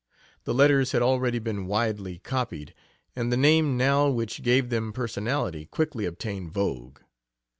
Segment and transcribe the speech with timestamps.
[0.45, 2.73] The letters had already been widely copied,
[3.15, 7.01] and the name now which gave them personality quickly obtained vogue.